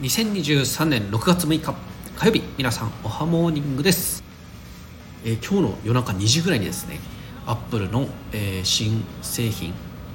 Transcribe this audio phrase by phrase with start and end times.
[0.00, 1.74] 2023年6月6日
[2.16, 4.24] 火曜日皆さんおはモーニングです、
[5.26, 6.98] えー、今日の夜中2時ぐらいにですね
[7.44, 9.74] アップルの、えー、新製品、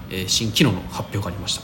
[0.10, 1.63] えー、新機能の発表がありました、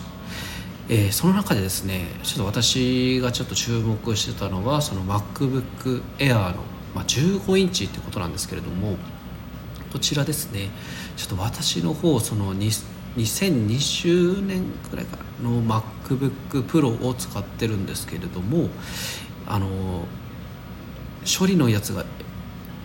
[0.89, 6.62] えー、その中でですねちょっと私がちょっと注目してたのはその MacBook Air の、
[6.94, 8.98] まあ、15インチってことなんですけれども
[9.92, 10.70] こちらですね
[11.18, 12.54] ちょっと私の方その
[13.18, 15.31] 2020年くらいかな。
[15.41, 18.70] の MacBookPro を使ってるんですけれども
[19.48, 20.05] あの
[21.26, 22.05] 処理のやつが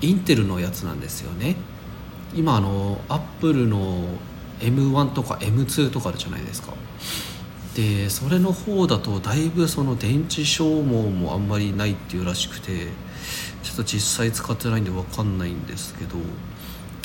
[0.00, 1.56] インテルのやつなんですよね。
[2.34, 4.08] 今あのアップルの
[4.60, 6.74] M1 とか M2 とかあるじゃないですか。
[7.74, 12.86] でそれの方だとだいぶその電池消耗もあんまりないっていうらしくて
[13.62, 16.16] ちょっと実際使ってないんで分かんないんですけど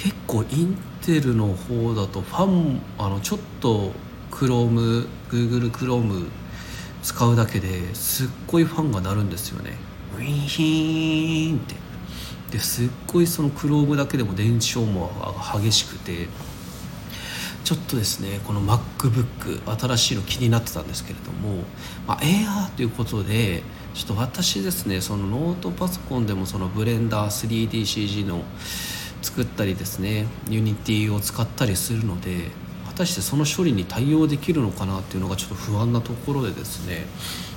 [0.01, 3.91] 結構インテルの方だとファンあのちょっと
[4.31, 6.27] Chrome Google Chrome
[7.03, 9.73] 使うだけですっごいファンが鳴るんですよね。
[10.17, 11.75] ウィーヒーンって。
[12.49, 16.27] ですっごいその Chrome だけでも電子消耗が激しくて
[17.63, 21.63] ちょっとですねこの MacBook 新しいの気になってたんですけれども、
[22.07, 23.63] まあ、AR ということで
[23.93, 28.43] ちょっと私ですねそのノートパソコンでもそのブレンダー 3DCG の
[29.21, 32.49] 作ったりですね Unity を使ったりするので
[32.87, 37.05] 果たしてその処理に対応できるのかなっていうのがちょっと不安なところでですね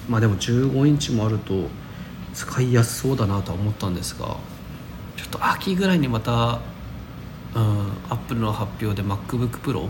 [0.09, 1.69] まあでも15インチもあると
[2.35, 4.37] 使いやすそうだなとは思ったんですが
[5.17, 6.61] ちょっと秋ぐらいにまた
[7.55, 7.61] うん、
[8.11, 9.89] Apple の発表で MacBook Pro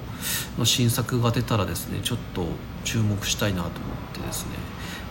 [0.59, 2.47] の新作が出たらですねちょっと
[2.85, 3.73] 注目したいなと思っ
[4.13, 4.51] てですね、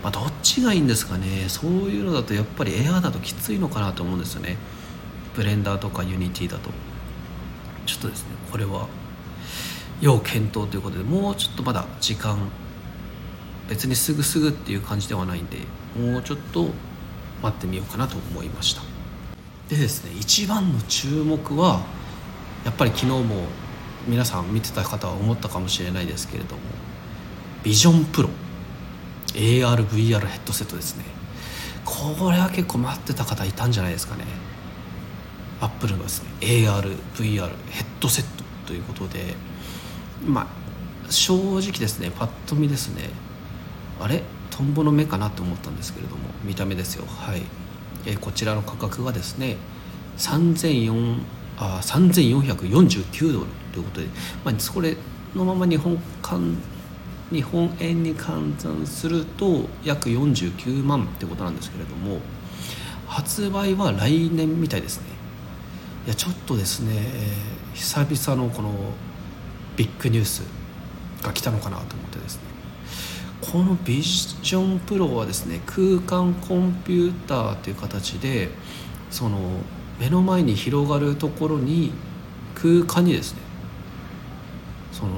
[0.04, 4.58] まあ、どっちがいいんですかねそういうのだとやっぱりエアーだときついのかなと思うんですよね。
[5.36, 6.70] ブレンダーとか Unity だと。
[7.86, 8.88] ちょっとですねこれは
[10.02, 12.38] 要検討ということでもうちょっとまだ時間
[13.68, 15.58] 別にすぐすぐっていう感じではないんで
[15.98, 16.70] もうちょっと
[17.42, 18.82] 待ってみようかなと思いました。
[19.70, 21.82] でですね一番の注目は
[22.66, 23.24] やっぱり昨日も
[24.08, 26.62] 皆さん見てた方は思ったかもしれないですけれども
[27.64, 28.30] ビジョンプロ
[29.34, 31.06] ARVR ヘッドセットですね。
[31.86, 34.26] これは結構待ってた方いたんじゃないですかね。
[35.64, 39.34] アップルのですね ARVR ヘッドセットということで
[40.26, 40.48] まあ
[41.10, 43.10] 正直ですねパッと見ですね
[44.02, 44.24] あれ？
[44.52, 47.06] トンボの目かなと思ったんですけれども見た目ですよ。
[47.08, 47.42] はい、
[48.06, 49.58] えー、こちらの価格がですね
[50.18, 51.22] 34
[51.58, 54.08] あ3449ドルということで、
[54.44, 54.98] まあ、それ
[55.34, 56.58] のまま日本間
[57.32, 62.20] 日本円に換算すると約49万ってことなんですけれども
[63.08, 65.13] 発売は来年みたいですね。
[66.06, 68.74] いやちょっとですね、えー、久々のこの
[69.78, 70.44] ビッグニュース
[71.22, 72.42] が来たのかなと思ってですね。
[73.42, 78.50] このビジョンプロはですね空間コンピューターという形で
[79.12, 79.38] その
[80.00, 81.94] 目の前に広がるところに
[82.56, 83.42] 空間にですね
[84.92, 85.12] その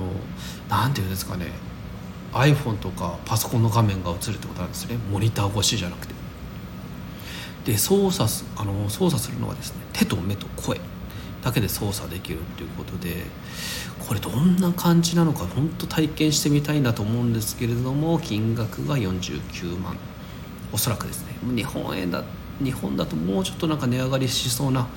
[0.69, 1.47] 何て言うんですかね
[2.34, 4.97] iPhone とかパソコンの画面が映るってことなんですね。
[5.12, 6.15] モニター越しじゃなくて。
[7.66, 10.80] で操作すあの操作するのはですね手と目と声
[11.44, 13.24] だけで操作できるっていうことで
[14.08, 19.98] これどんな感じなのか本当体験してみたいなと思うんですけれども金額が49万。
[20.74, 22.24] おそらくですね日本円だ
[22.62, 24.88] 日本だともうちょっとなんか値上がりしそうな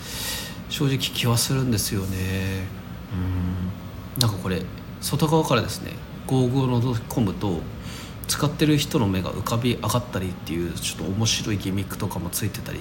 [0.69, 2.67] 正直気はするんですよね。
[3.12, 4.21] うん。
[4.21, 4.62] なんかこれ
[5.01, 5.93] 外側からですね
[6.27, 7.61] ゴーグルを覗き込むと
[8.28, 12.81] 使ってる人の目が浮かび上がったりっていうちょっと面白いギミックとかもついてたり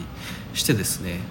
[0.54, 1.22] してですね。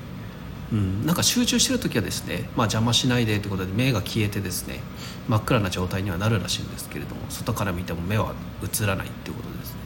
[0.72, 4.81] うん、なんか集中してる時はですね、まあ、邪魔しないでということで目が消えてですね
[5.28, 8.34] 真っ暗な状態にはなるらしいんですけれども外から見ても目は
[8.65, 9.81] 映らないっていうことですね、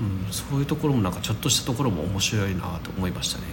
[0.00, 3.44] うん、そういうところもなんかちょっとしたところも面白いなと思いましたね、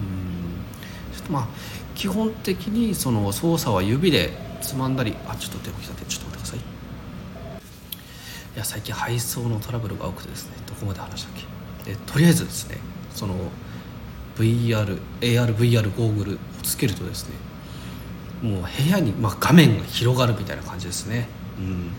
[0.00, 1.48] うん、ちょっとまあ
[1.94, 4.30] 基本的にその操作は指で
[4.60, 6.41] つまんだりあちょっと手を来たてちょっと待って
[8.54, 11.32] いや最近配送のトラブルが多くてですねどこまで話したっ
[11.84, 11.92] け。
[11.92, 12.78] でとりあえずですね
[13.14, 13.34] その
[14.36, 17.34] VRARVR ゴーグルをつけるとですね
[18.42, 21.28] もう部屋に、まあ、画面が広がるみたいな感じですね、
[21.58, 21.90] うん、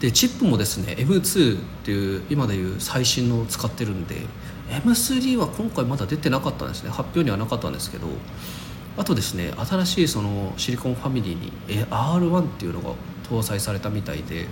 [0.00, 4.16] でチップもですね M2 っていう今でいう最新のを使ってるんで
[4.68, 6.90] M3 は今回まだ出てなかったんですね。
[6.90, 8.06] 発表にはなかったんですけど
[8.96, 11.52] あとですね新しいそのシリコンファミリーに
[11.86, 12.94] R1 っていうのが
[13.28, 14.46] 搭載されたみたいで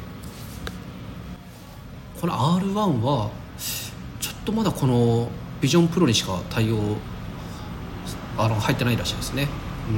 [2.21, 3.31] この R1 は
[4.21, 5.29] ちょっとまだこの
[5.61, 6.97] ビジョンプロにしか対応
[8.37, 9.49] あの入ってないらしいですね。
[9.89, 9.97] うん。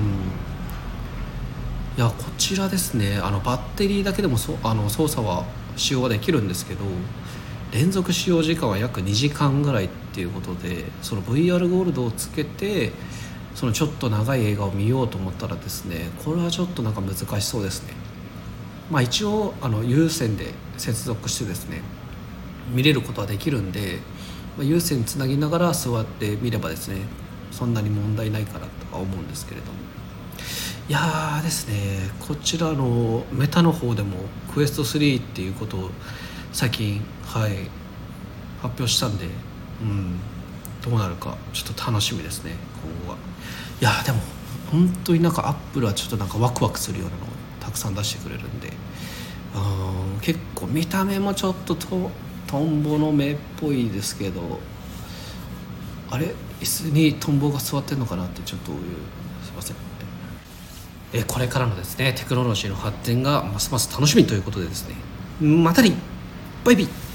[1.97, 3.19] いやこちらですね。
[3.23, 5.45] あのバッテリーだけでもそあの操作は
[5.77, 6.85] 使用はできるんですけど
[7.73, 12.93] 連続使用時間は約2時間ぐらいっていうことでその VR ゴールドをつけて
[13.55, 17.95] そのちょっと長い映画を見ようと思ったらですねこれはちょっとなんか難しそうですね。
[18.91, 21.83] まあ一応あの有線で接続してですね
[22.71, 23.99] 見れることはできるんで、
[24.57, 26.97] まあ、有線つなぎながら座って見ればですね
[27.51, 29.79] そんなに問題ないかなとは思うんですけれども。
[30.89, 34.17] いやーですねこちらのメタの方でも
[34.53, 35.91] クエスト3っていうことを
[36.53, 37.53] 最近はい
[38.61, 39.27] 発表したんで
[39.83, 40.19] うん
[40.83, 43.19] どうなるかちょっと楽しみですね今後は。
[43.81, 44.19] いやでも
[44.73, 47.27] 本当になんかアップルはちょっとなんかワクワクするようなのを
[47.61, 48.69] たくさん出してくれるんで
[49.55, 52.11] うん結構見た目もちょっとと
[52.51, 54.59] トンボの目っぽいですけど
[56.11, 56.35] あれ？
[56.61, 59.77] 椅子にトンボが座ってんのかなってちょっとすいません。
[61.13, 64.97] えこれからのですねテクノロジーの発展がますます楽しみということでですね。
[65.47, 65.95] またに
[66.65, 67.10] バイビー。